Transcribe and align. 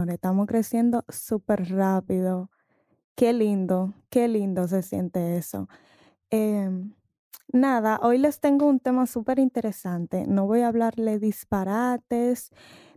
Estamos 0.00 0.46
creciendo 0.48 1.04
súper 1.08 1.70
rápido. 1.70 2.50
Qué 3.14 3.32
lindo, 3.32 3.94
qué 4.10 4.26
lindo 4.26 4.66
se 4.66 4.82
siente 4.82 5.36
eso. 5.36 5.68
Em, 6.30 6.94
nada, 7.52 8.00
hoy 8.02 8.18
les 8.18 8.40
tengo 8.40 8.66
un 8.66 8.80
tema 8.80 9.06
súper 9.06 9.38
interesante. 9.38 10.26
No 10.26 10.46
voy 10.46 10.62
a 10.62 10.68
hablarle 10.68 11.20
disparates 11.20 12.50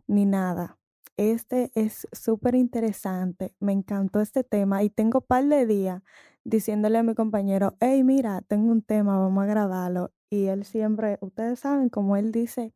ni 0.07 0.25
nada. 0.25 0.79
Este 1.17 1.71
es 1.75 2.07
súper 2.13 2.55
interesante. 2.55 3.53
Me 3.59 3.73
encantó 3.73 4.19
este 4.19 4.43
tema 4.43 4.83
y 4.83 4.89
tengo 4.89 5.21
par 5.21 5.45
de 5.45 5.67
días 5.67 6.01
diciéndole 6.45 6.97
a 6.97 7.03
mi 7.03 7.13
compañero, 7.13 7.75
hey, 7.79 8.03
mira, 8.03 8.41
tengo 8.41 8.71
un 8.71 8.81
tema, 8.81 9.19
vamos 9.19 9.43
a 9.43 9.47
grabarlo. 9.47 10.11
Y 10.31 10.47
él 10.47 10.65
siempre, 10.65 11.19
ustedes 11.21 11.59
saben, 11.59 11.89
como 11.89 12.17
él 12.17 12.31
dice, 12.31 12.73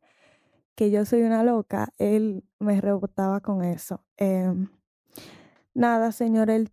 que 0.74 0.90
yo 0.90 1.04
soy 1.04 1.22
una 1.22 1.42
loca, 1.42 1.88
él 1.98 2.44
me 2.58 2.80
rebotaba 2.80 3.40
con 3.40 3.64
eso. 3.64 4.04
Eh, 4.18 4.52
nada, 5.74 6.12
señor, 6.12 6.50
él... 6.50 6.70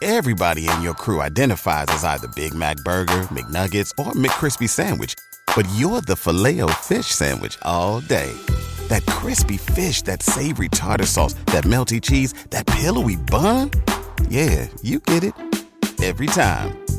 Everybody 0.00 0.68
in 0.68 0.82
your 0.82 0.94
crew 0.94 1.20
identifies 1.20 1.86
as 1.88 2.02
either 2.02 2.26
Big 2.34 2.54
Mac 2.54 2.76
Burger, 2.78 3.28
McNuggets, 3.30 3.92
or 3.98 4.12
McCrispy 4.14 4.68
Sandwich. 4.68 5.14
But 5.54 5.68
you're 5.76 6.00
the 6.00 6.16
filet 6.16 6.60
fish 6.80 7.06
Sandwich 7.06 7.56
all 7.62 8.00
day. 8.00 8.32
That 8.88 9.06
crispy 9.06 9.58
fish, 9.58 10.02
that 10.02 10.22
savory 10.22 10.68
tartar 10.68 11.06
sauce, 11.06 11.34
that 11.52 11.64
melty 11.64 12.00
cheese, 12.00 12.32
that 12.50 12.66
pillowy 12.66 13.16
bun. 13.16 13.70
Yeah, 14.28 14.66
you 14.82 14.98
get 14.98 15.22
it. 15.22 15.34
Every 16.02 16.26
time. 16.26 16.81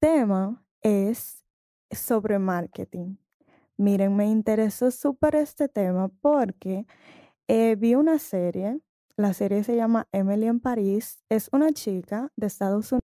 Tema 0.00 0.64
es 0.82 1.44
sobre 1.90 2.38
marketing. 2.38 3.16
Miren, 3.76 4.16
me 4.16 4.26
interesó 4.26 4.90
súper 4.90 5.36
este 5.36 5.68
tema 5.68 6.08
porque 6.20 6.86
eh, 7.48 7.76
vi 7.76 7.94
una 7.94 8.18
serie, 8.18 8.80
la 9.16 9.34
serie 9.34 9.64
se 9.64 9.76
llama 9.76 10.08
Emily 10.12 10.46
en 10.46 10.60
París, 10.60 11.20
es 11.28 11.48
una 11.52 11.72
chica 11.72 12.32
de 12.36 12.46
Estados 12.46 12.92
Unidos. 12.92 13.00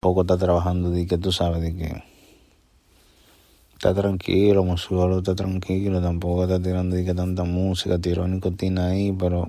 Poco 0.00 0.20
está 0.22 0.38
trabajando 0.38 0.90
de 0.90 1.06
que 1.06 1.18
tú 1.18 1.32
sabes 1.32 1.60
de 1.62 1.74
que 1.74 2.02
está 3.74 3.92
tranquilo, 3.94 4.64
Monsuelo 4.64 5.18
está 5.18 5.34
tranquilo, 5.34 6.00
tampoco 6.00 6.44
está 6.44 6.60
tirando 6.62 6.94
de 6.96 7.04
que 7.04 7.14
tanta 7.14 7.44
música, 7.44 7.98
tiró 7.98 8.28
nicotina 8.28 8.88
ahí, 8.88 9.12
pero 9.12 9.48